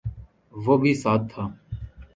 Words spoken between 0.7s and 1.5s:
بھی ساتھ تھا